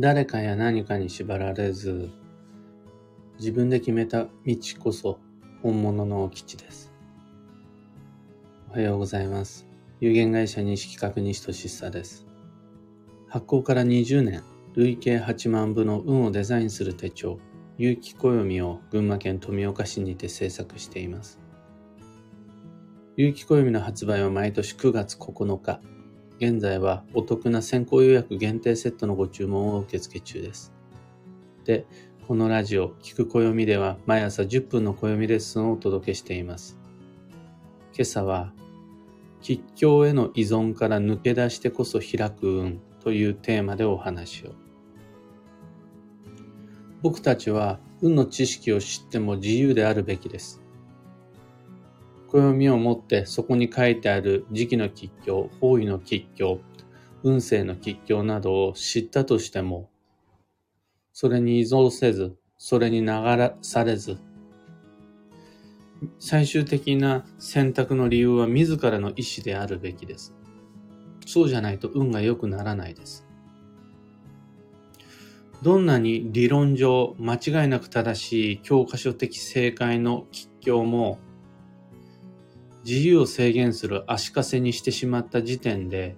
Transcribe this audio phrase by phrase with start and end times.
[0.00, 2.08] 誰かや何かに縛られず、
[3.40, 5.18] 自分で決めた道こそ
[5.60, 6.92] 本物の基地です。
[8.70, 9.66] おはようございます。
[9.98, 12.28] 有限会社西企画西俊久です。
[13.26, 14.44] 発行から20年、
[14.76, 17.40] 累計8万部の運をデザインする手帳、
[17.76, 21.40] 有機暦を群馬県富岡市にて制作しています。
[23.16, 25.80] 有機暦の発売は毎年9月9日。
[26.38, 30.72] 現在はお得な先行予約限定セットのご注文を受付中です。
[31.64, 31.84] で、
[32.28, 36.78] このラジオ、聞く暦では毎朝10分の暦レッスンをお届けしています。
[37.92, 38.52] 今朝は、
[39.40, 44.52] 吉祥への依存から抜け出してこそ開く運というテーマでお話を。
[47.02, 50.62] 僕たちは運の知識を知っても自由であるべきです。
[52.28, 56.60] 暦を持ってそこに書いてある時期の吉凶、方位の吉凶、
[57.22, 59.90] 運勢の吉凶などを知ったとしても、
[61.12, 63.10] それに依存せず、それに流
[63.62, 64.18] されず、
[66.18, 70.34] 最終的な選択の理由は自らの意思であるべきです。
[71.26, 73.26] そうじゃないと運が良くならないです。
[75.62, 81.18] どんなに理論上間違いなく正しい教科書的正解の吉凶も
[82.84, 86.16] 自由を制限する足かせにしてしまった時点で、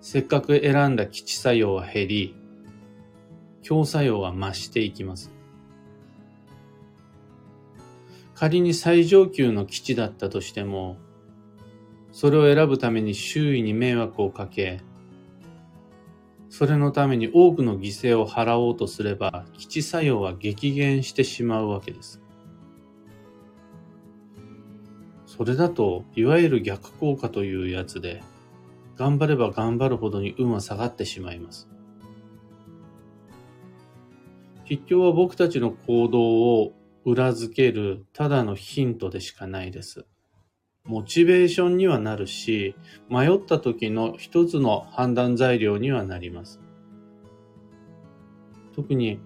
[0.00, 2.34] せっかく選んだ基地作用は減り、
[3.62, 5.30] 強作用は増していきます。
[8.34, 10.96] 仮に最上級の基地だったとしても、
[12.12, 14.80] それを選ぶために周囲に迷惑をかけ、
[16.48, 22.20] それのために多くの犠牲を払おうとすれば、基地作用は激減してしまうわけです。
[25.40, 28.22] それだと、いわゆる逆効果というやつで、
[28.98, 31.66] 頑張れば頑張るほどに運は下がってしまいます。
[34.66, 36.74] 吉凶は僕たちの行動を
[37.06, 40.04] 裏付けるただのヒントでしかないです。
[40.84, 42.74] モチベーションにはなるし、
[43.08, 46.60] 迷った時の一つの判断材料にはなります。
[48.74, 49.20] 特に、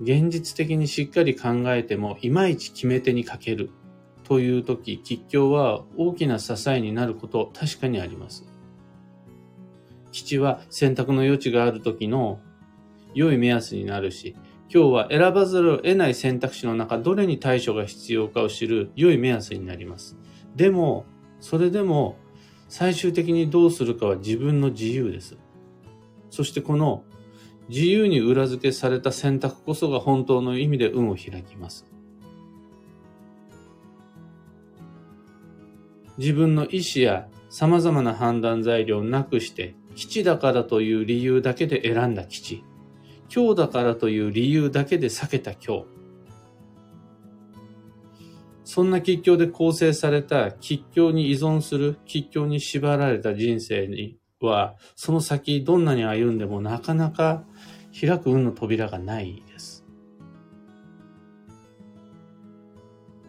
[0.00, 3.70] 現実的にしっかり考えても、いまいち決め手にかける
[4.26, 8.44] という時、吉凶は大きな支えになること確かにあります。
[10.10, 12.40] 基地は選択の余地がある時の
[13.14, 14.34] 良い目安になるし、
[14.68, 20.16] 今日は選ばざるを得ない選択肢の中、どれに対処が必要かを知る良い目安になります。
[20.56, 21.06] でも、
[21.38, 22.16] それでも
[22.68, 25.36] 最終的にどうするかは自分の自由です。
[26.30, 27.04] そしてこの
[27.68, 31.86] 自由に裏付けされた選択こそが本当の意味で運を開きます。
[36.18, 42.64] 自分の意思や様々な判断材料をなくして、基地だからという理由だけで選んだ基地。
[43.34, 45.84] 今日だからという理由だけで避けた今日。
[48.64, 57.44] そんな吉祥で構成された吉祥に依存する吉祥に縛られた人生には、その先どんなに歩んでもなかなか
[57.98, 59.84] 開く運の扉がないです。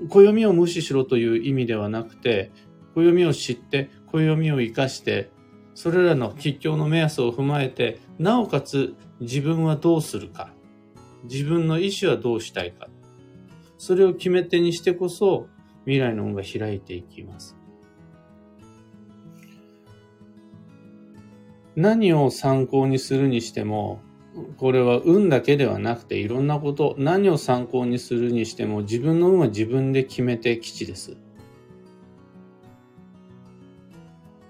[0.10, 2.52] 暦を無視しろという意味ではなくて、
[2.98, 5.30] 暦を知って、暦を生かして、
[5.76, 10.52] それらの吉祥の目安を踏まえて、なおかつ自分はどうするか、
[11.26, 12.88] 自分の意思はどうしたいか、
[13.78, 15.48] それを決め手にしてこそ
[15.86, 17.56] 未来の運が開いていきます。
[21.76, 24.02] 何を参考にするにしても、
[24.58, 31.18] これは運だけではなくていろんなこと、何を参考にするにしても自分の運は自分で決めて基地です。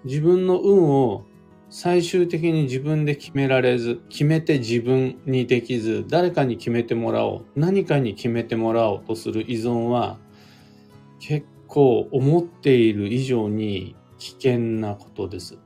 [0.08, 1.26] 自分の運を
[1.70, 10.18] 最終的に自分で決められず、決めて自分にできず、誰かに決めてもらおう、何かに決めてもらおうとする依存は、
[11.20, 15.60] 結構思っている以上に危険なことです。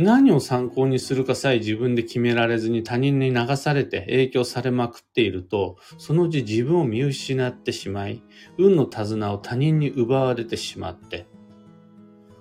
[0.00, 8.22] 何を参考にするかさえ自分で決められずに他人に流されて影響されまくっていると、そのうち自分を見失ってしまい、
[8.58, 11.26] 運の手綱を他人に奪われてしまって、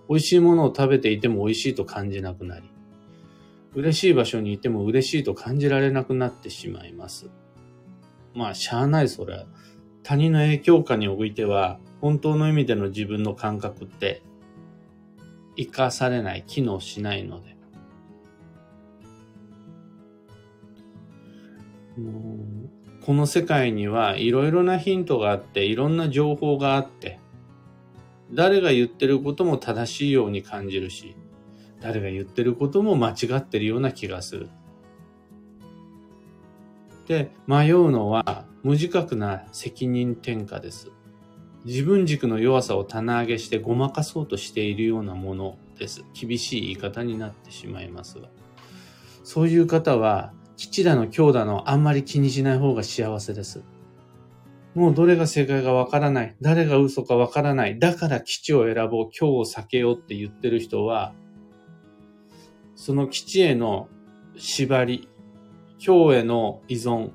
[0.07, 2.69] 美味しいものを食べていても美味しいと感じなくなり、
[3.73, 7.31] 嬉しい場所にいても嬉しいと感じられなくなってしまいます。
[8.35, 9.47] まあ、しゃあないそれ。
[10.03, 14.21] 他人の影響下においては、本当の意味での自分の感覚って
[15.57, 17.57] 生かされない、機能しないので。
[23.03, 27.19] この世界にはいろいろなヒントがあって、いろんな情報があって、
[28.31, 31.15] 誰が言ってることも正しいように感じるし、
[31.79, 34.49] 誰が言ってることも間違ってるような気がする。
[37.07, 40.91] で、迷うのは無自覚な責任転嫁です。
[41.67, 46.05] 自分軸の弱さを棚上げしてごまかそうとしているようなものです。
[46.13, 48.29] 厳しい言い方になってしまいますが。
[49.25, 53.65] そういう方は、父だの兄だのあんまり気にしない方が幸せです。
[54.75, 56.37] もうどれが正解かわからない。
[56.39, 57.77] 誰が嘘かわからない。
[57.79, 59.09] だから基地を選ぼう。
[59.11, 61.13] 今日を避けようって言ってる人は、
[62.75, 63.89] その基地への
[64.37, 65.09] 縛り、
[65.85, 67.11] 今日への依存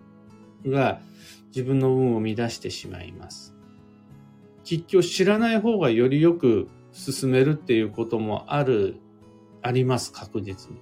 [0.67, 1.01] が
[1.47, 3.52] 自分の運を乱してしまいます。
[4.65, 8.97] 結局知らない方がよりよく進めるっていうこともある、
[9.63, 10.79] あります、確実に。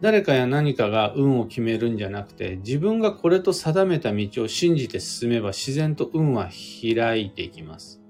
[0.00, 6.50] 誰かや何かが運を決めるんじゃなくて、自分がこれと定めた道を信じて進めば自然と運は
[6.82, 8.02] 開いていきます。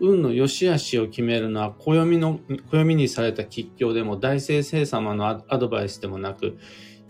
[0.00, 2.40] 運の良し悪しを決めるのは、暦の、
[2.70, 6.58] 暦にされた吉凶でも大先生様のアドバイスでもなく、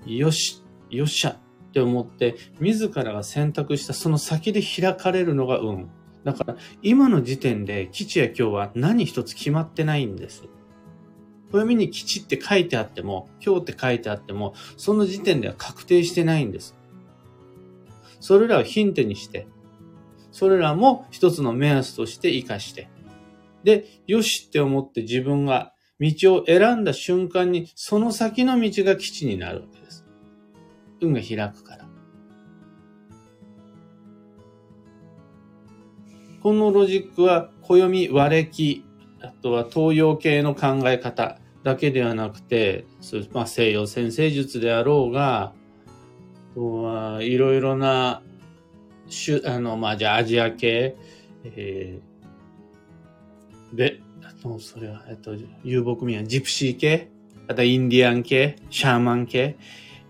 [0.07, 1.41] よし、よっしゃ
[1.73, 5.89] って思って、自らが選択したその先で開かれるのが運。
[6.23, 10.45] だから、今の時点で吉や今日は何一つ決まってないんです。
[11.51, 16.77] 暦に吉って書いてあっても、今日って書いてあっても、その時点では確定してないんです。
[18.21, 19.47] それらをヒントにして、
[20.31, 22.91] それらも一つの目安として活かして、
[23.65, 30.02] で、よしって思って自分が道を選んだ瞬間に、その先の道が基地になるわけです。
[31.03, 31.89] 運が開くから。
[36.43, 38.85] このロジックは、暦、和暦、
[39.21, 42.85] あとは東洋系の考え方だけではなくて、
[43.33, 45.53] まあ、西洋先生術であろうが、
[46.53, 48.23] あとはいろいろな
[49.45, 50.97] あの、まあ、じゃあアジア系、
[51.45, 57.11] えー、で、あと、それは、えっと、遊牧民はジプシー系、
[57.49, 59.57] あとインディアン系、シャーマン系、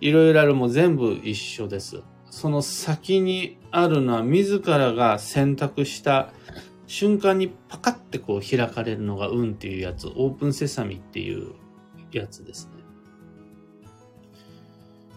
[0.02, 2.02] いろいろあるも全部一緒です。
[2.28, 6.32] その先にあるのは自らが選択した
[6.88, 11.52] 瞬間にパカってこう開かれるのが運っていうやつ、オープンセサミっていう
[12.10, 12.82] やつですね。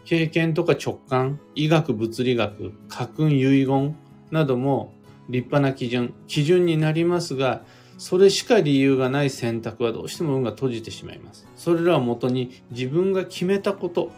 [0.05, 3.95] 経験とか直感、医学、物理学、家訓、遺言
[4.29, 4.93] なども
[5.29, 7.65] 立派な基準、基準になりますが、
[7.97, 11.47] それしか理由がない選択はどうしても運が閉じてしまいます。
[11.55, 14.11] それらをもとに自分が決めたこと、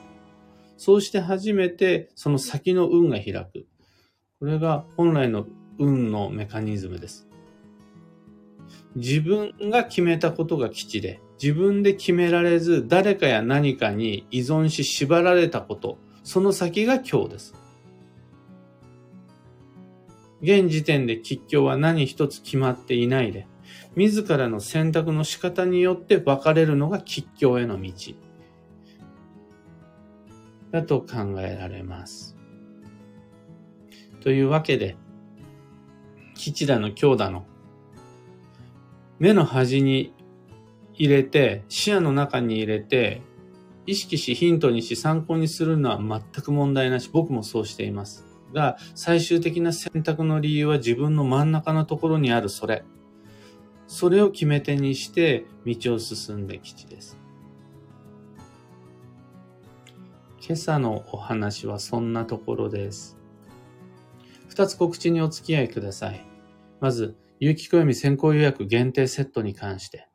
[0.78, 3.66] そうして初めてその先の運が開く。
[4.40, 5.48] これが本来の
[5.80, 7.28] 運のメカニズムです。
[8.96, 17.54] 自分が決めたことが基地で、自分で決められず誰かや何かに依存し縛られたこと、その先が今日です。
[20.42, 23.48] 現時点で吉凶は何一つ決まっていないで、
[23.96, 27.92] 自らの選択の仕方によって分かれるのが吉凶への道。
[30.72, 32.38] だと考えられます。
[34.22, 34.98] というわけで、
[36.36, 37.46] 吉だの強だの、
[39.20, 40.14] 目の端に
[40.94, 43.22] 入れて、視野の中に入れて、
[43.86, 47.10] 意識しヒントにし参考にするのは全く問題なし。
[47.12, 48.26] 僕もそうしています。
[48.54, 52.84] が、最終的な選択の理由は自分の真ん中のところにあるそれ。
[53.88, 57.18] それを決め手にして道を進んできちです。
[60.48, 63.18] 今朝のお話はそんなところです。
[64.48, 66.26] 二つ告知にお付き合いください。
[66.80, 70.08] まず、有機暦先行予約限定セットに関して。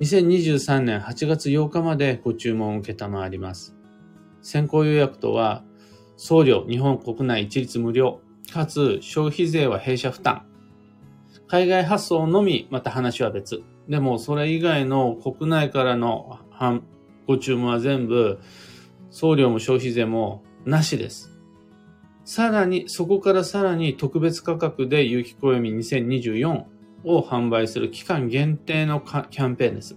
[0.00, 3.74] 2023年8月8日までご注文を受けたまわります。
[4.42, 5.64] 先行予約とは、
[6.18, 8.20] 送料日本国内一律無料、
[8.52, 10.44] かつ消費税は弊社負担。
[11.48, 13.62] 海外発送のみ、また話は別。
[13.88, 16.38] でも、それ以外の国内からの
[17.26, 18.40] ご注文は全部、
[19.10, 21.30] 送料も消費税もなしです。
[22.24, 26.64] さらに、そこからさらに特別価格で有機暦2024
[27.04, 29.96] を販売する期間限定のキャンペーンです。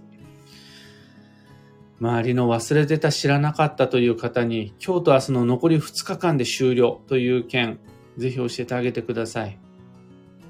[2.00, 7.78] 周りの忘れてた知らなかったという方に、今日と明日の残り2日間で終了という件、
[8.16, 9.58] ぜひ教えてあげてください。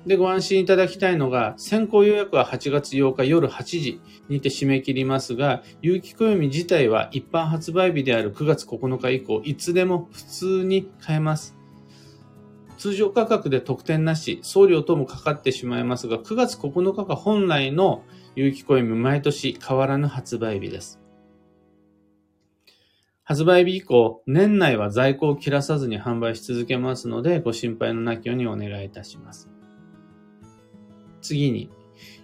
[0.06, 11.56] で、ご安心いただきたいのが、先行予約は8月8日夜8時にて締め切りますが、有機暦自体は一般発売日である9月9日以降、いつでも普通に買えます。
[12.76, 18.02] 通常価格で特典なし、送料等もかかってしまいますが、9月9日が本来の
[18.37, 21.00] 有機コイン毎年変わらぬ発売日です。
[23.23, 29.53] 発売日以降、年内は在庫を切らさずに販売し続けますので、ご心配のなきようにお願いいたします。
[31.24, 31.70] 次に、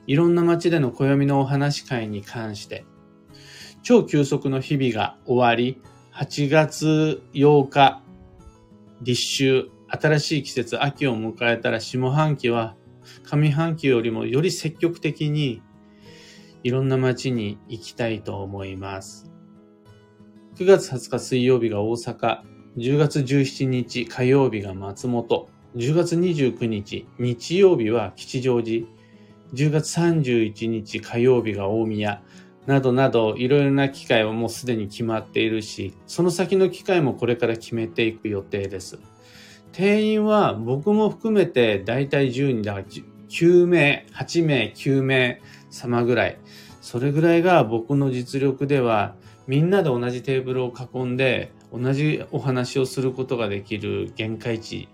[0.07, 2.85] いろんな街での暦のお話会に関して、
[3.83, 5.80] 超休息の日々が終わり、
[6.14, 8.02] 8月8日、
[9.00, 12.76] 立秋、新しい季節、秋を迎えたら下半期は
[13.25, 15.62] 上半期よりもより積極的に
[16.62, 19.30] いろんな街に行きたいと思います。
[20.57, 22.42] 9月20日水曜日が大阪、
[22.76, 28.87] 10月17日火曜日が松本、10月29日日曜日は吉祥寺、
[29.55, 32.23] 10月31日火曜日が大宮、
[32.67, 38.99] などなどいろいろな機会はもうすでに決まっているし、その先の機会もこれから決めていく予定です。
[39.71, 46.39] 定員は僕も含めてだいたい10人だから9名、8名、9名様ぐらい。
[46.81, 49.15] それぐらいが僕の実力では
[49.47, 54.89] みんなで同じテーブルを囲んで同じお話をすることができる限界値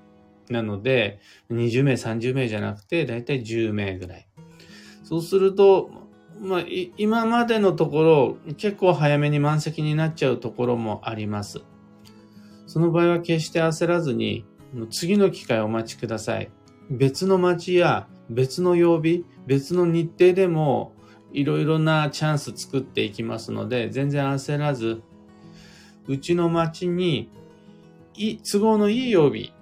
[0.51, 4.27] なので20名、30名じゃなくてだいたい10名ぐらい。
[5.05, 5.91] そうすると、
[6.41, 6.65] まあ、
[6.97, 11.63] 今までのところ結構早めに満席になっちゃうところもあります。
[12.67, 14.45] その場合は決して焦らずに
[14.91, 16.51] 次の機会お待ちください。
[16.91, 20.93] 別の街や別の曜日、別の日程でも
[21.33, 25.03] いろいろなチャンス作っていきますので、全然焦らず、
[26.09, 27.31] うちの街に
[28.51, 29.53] 都合のいい曜日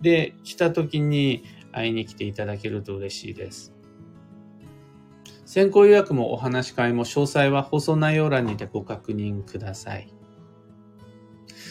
[0.00, 3.74] で来た時に会いに来ていただけると嬉しいです。
[5.44, 10.12] 先行予約もお話し会も詳細は放送内容欄にてご確認ください。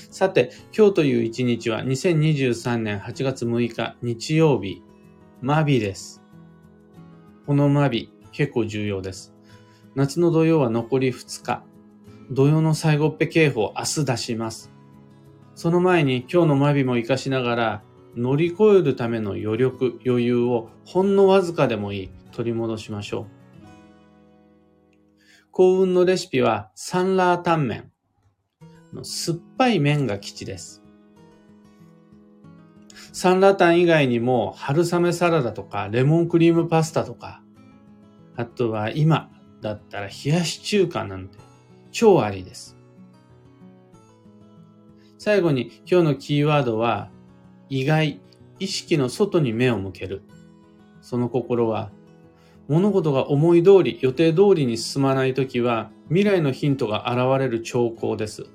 [0.10, 4.82] さて、今日という一日は2023年8月6日日曜日、
[5.42, 6.24] マビです。
[7.46, 9.36] このマビ、結構重要です。
[9.94, 11.64] 夏の土曜は残り2日。
[12.32, 14.72] 土曜の最後っぺ警報明日出します。
[15.56, 17.84] その前に今日のマビも活かしながら
[18.16, 23.26] 乗り越えるための余力、余裕をほんのわずかでもいい取り戻しましょう。
[25.52, 27.92] 幸運のレシピはサンラータンメン。
[29.04, 30.84] 酸っぱい麺が基地です。
[33.12, 37.42] サンラータン以外にも春雨サラダとかレモンクリームパスタとか、
[38.36, 41.40] あとは今だったら冷やし中華なんて
[41.92, 42.78] 超ありです。
[45.18, 47.10] 最後に今日のキーワードは
[47.70, 48.20] 意外、
[48.60, 50.22] 意識の外に目を向ける。
[51.02, 51.92] その心は
[52.68, 58.46] 物事が思い通り、予定通りに進まないときは未来のヒントが現れる兆候です。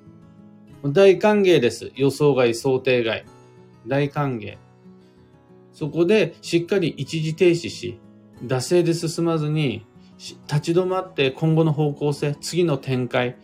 [0.85, 1.93] 大歓迎です。
[1.95, 3.25] 予想外、想定外。
[3.87, 4.59] 大歓迎。
[5.73, 7.99] そこでしっかり一時停止し、
[8.45, 9.87] 惰性で進まずに、
[10.47, 13.37] 立ち止まって今後の方向性、次の展開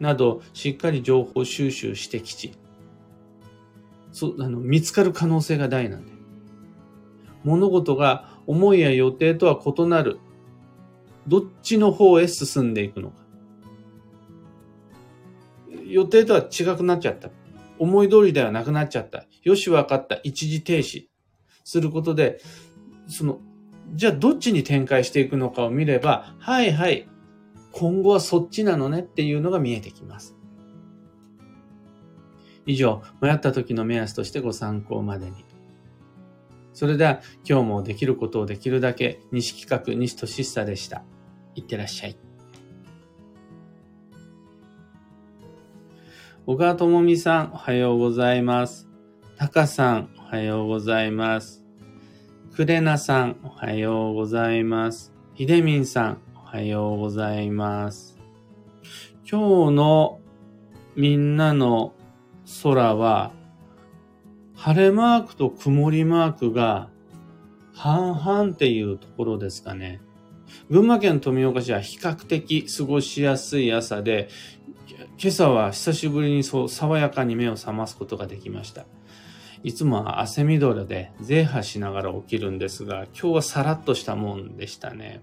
[0.00, 2.52] など、しっかり情報収集してきち、
[4.16, 6.12] そあの見つかる可能性が大なんで。
[7.44, 10.20] 物事が思いや予定とは異なる、
[11.28, 13.16] どっちの方へ進んでいくのか。
[15.84, 17.28] 予定とは違くなっちゃった。
[17.78, 19.26] 思い通りではなくなっちゃった。
[19.42, 20.18] よし、わかった。
[20.22, 21.08] 一時停止
[21.62, 22.40] することで、
[23.08, 23.40] その、
[23.92, 27.06] じゃあどっちに展開していくのかを見れば、はいはい、
[27.72, 30.35] 今後はそっちなのねっていうのが見えてきます。
[32.66, 35.44] 以上、迷った時の目安としてご参考までに。
[36.72, 41.02] それでは今日もできることをできるだけ西企画西俊久でした。
[41.54, 42.18] いってらっしゃい。
[46.44, 48.88] 小川智美さん、おはようございます。
[49.36, 51.64] タカさん、おはようございます。
[52.54, 55.12] クレナさん、おはようございます。
[55.34, 58.16] ひでみんさん、おはようございます。
[59.28, 60.20] 今日の
[60.94, 61.94] みんなの
[62.62, 63.32] 空は、
[64.54, 66.88] 晴れマークと曇りマークが
[67.74, 70.00] 半々っていうところですかね。
[70.70, 74.28] 群馬県富岡市は比較的過ごしやすい朝で、
[75.18, 78.86] 今朝は久しぶりにそう爽やかに目を覚ますことができました。
[79.62, 85.22] いつもは汗みどろでゼーハしながら起きるんですが、今日はさらっとしたもんでしたね。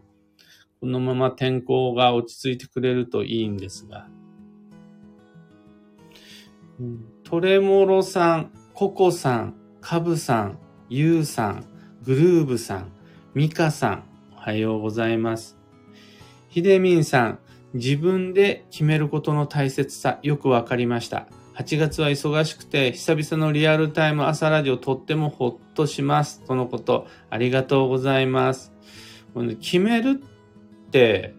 [0.82, 4.08] このまま天候が落ち着いてくれるといいんですが。
[7.34, 11.66] トレモロさん、ココさん、カブさん、ユウさん、
[12.04, 12.92] グルーブさん、
[13.34, 15.58] ミカさん、おはようございます。
[16.50, 17.40] ヒデミンさん、
[17.74, 21.26] 自分で決めることの大切さ、よくわかりました。
[21.56, 26.42] 8月は忙しくて、久々のリアルタイム朝ラジオとってもほっとします。
[26.46, 28.72] とのこと、ありがとうございます。
[29.60, 30.22] 決める
[30.88, 31.34] って、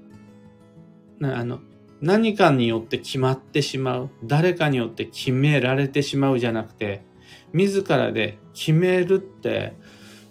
[1.22, 1.60] あの、
[2.00, 4.10] 何かによって決まってしまう。
[4.24, 7.02] 誰かによって決められてしまうじゃなくて、
[7.52, 9.76] 自らで決めるって、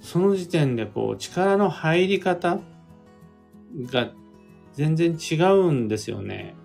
[0.01, 2.59] その時点でこう力の入り方
[3.85, 4.11] が
[4.73, 6.55] 全然違うんですよね。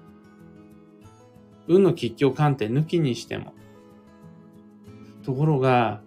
[1.69, 3.55] 運の吉祥鑑定抜きにしても。
[5.23, 6.01] ところが、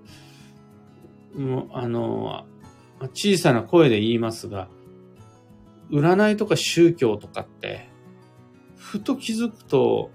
[1.36, 2.46] もうあの、
[3.14, 4.68] 小さな声で言いますが、
[5.92, 7.91] 占いとか宗教とかって、
[8.82, 10.10] ふと気づくと、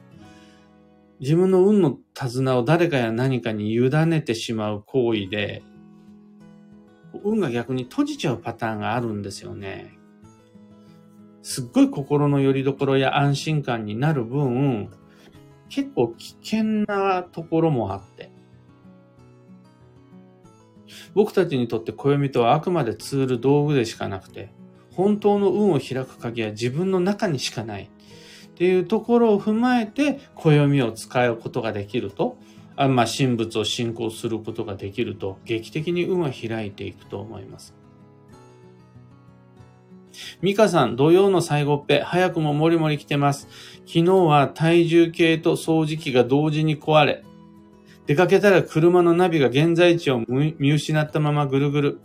[1.20, 5.62] 自分の運の手綱を誰かや何かに委ねてしまう行為で、
[7.24, 9.96] 運が逆に閉じちゃうパターンがあるんですよね。
[11.42, 14.90] すっごい心の拠り所や安心感になる分、
[15.68, 18.30] 結構危険なところもあって。
[21.14, 24.52] 僕たちにとって暦とはあくまでツール道具でしかなくて、
[24.92, 27.88] 本当の運を開く鍵は自分の中にしかない。
[28.56, 32.38] っていうところを踏まえて、暦を使うことができると、
[32.74, 37.74] あまあ、神仏を信仰することができると、劇的に運は開いていくと思います。
[40.40, 43.46] ミカさん、土曜の最後っぺ、早くももりもり来てます。
[43.80, 47.24] 昨日は体重計と掃除機が同時に壊れ、
[48.06, 52.00] 出かけたら車のナビが現在地を見失ったままぐるぐる。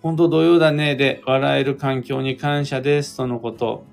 [0.00, 3.91] ほんと土曜だねで笑える環境に感謝ですとのこと。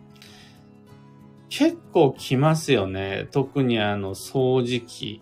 [1.50, 3.27] 結構来ますよね。
[3.32, 5.22] 特にあの掃除機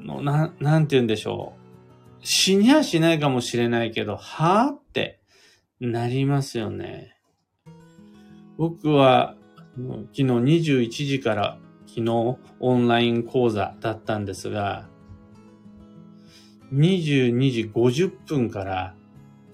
[0.00, 1.60] の、な、なんて言うんでしょう。
[2.20, 5.20] 死にはしないかもしれないけど、はぁって
[5.80, 7.16] なりますよね。
[8.56, 9.36] 僕は
[9.76, 14.88] 昨日21時から昨日オンライン講座だったんですが、
[16.72, 18.94] 22時50分から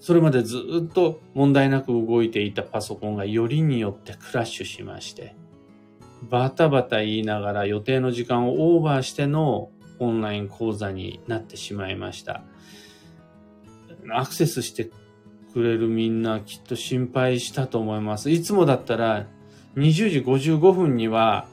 [0.03, 5.33] それまでずっと問題なく動いていたパソコンがよりによってクラッシュしまして、
[6.29, 9.69] バタバタ言いながら予定の時間をオーバーしての
[9.99, 12.43] オンライン講座になってしまいました。
[14.13, 14.91] アクセスして
[15.53, 18.29] くれるみんなきっと心配したと思います。
[18.29, 19.25] いつもだったら
[19.77, 21.47] 20時55分には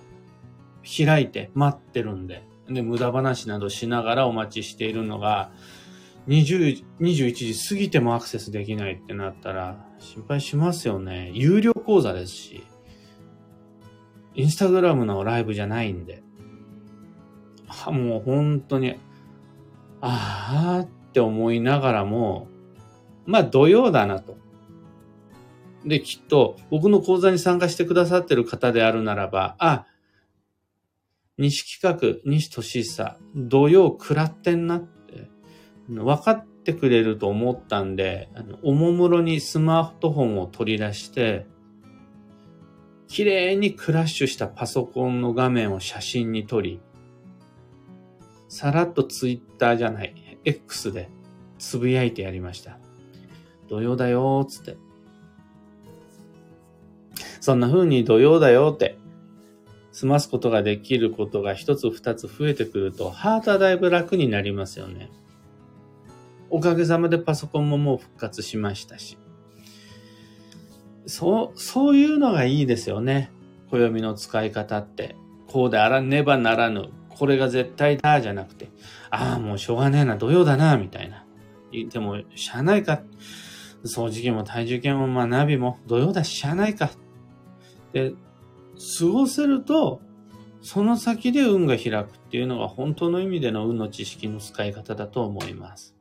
[0.82, 5.52] 開いて待ってるんで、で、無駄話などしながらお待ちしているのが、
[6.28, 11.30] 20、21時過ぎてもアクセスできないってなったら、心配しますよね。
[11.34, 12.64] 有料講座ですし、
[14.34, 16.22] インスタグラムのライブじゃないんで、
[17.66, 18.96] はもう本当に、
[20.00, 22.48] ああって思いながらも、
[23.26, 24.36] まあ土曜だなと。
[25.84, 29.86] で、きっと僕の講座に参加してくださってる方であるならば、あ、
[31.38, 34.88] 西企画、西俊久、土曜食らってんなっ、
[35.90, 41.46] 分かってくれると思ったんで、あのおもむろにスマートフォンを取り出して、
[43.08, 46.80] 綺麗にクラッシュしたパソコンの画面を写真に撮り、
[48.48, 51.08] さらっとツイッターじゃない、X で
[51.58, 52.78] つぶやいてやりました。
[53.68, 54.76] 土曜だよーつって。
[57.40, 58.98] そんな風に土曜だよって
[59.92, 65.10] 済ますことができることが一つ二つ増えてくると、ハートはだいぶ楽になりますよね。
[66.50, 69.16] おかげさまでパソコンももう復活しましたし。
[71.06, 73.30] そう、そういうのがいいですよね。
[73.70, 75.16] 暦の使い方って。
[75.46, 76.90] こうであらねばならぬ。
[77.08, 78.70] これが絶対だ、じゃなくて。
[79.10, 81.24] ああ、もうしょうがねえな、土曜だな、みたいな。
[81.72, 83.02] でも、しゃあないか。
[83.84, 86.90] 掃除機も体重計も、まあ、ナビも土曜だし、しゃあないか。
[87.92, 88.12] で、
[88.98, 90.00] 過ごせると、
[90.62, 95.94] その先で運が開くっていうのが本当の意味での運の知識の使い方だと思います。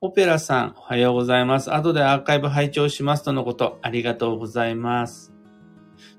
[0.00, 1.72] オペラさん、おはようございます。
[1.72, 5.32] 後でアーカイブ拝聴しますとのこと、ありがとうございます。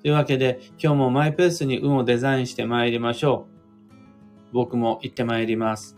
[0.01, 3.47] というわけで、今日もマイペースに運をデザインして参りましょ
[3.91, 4.53] う。
[4.53, 5.97] 僕も行って参ります。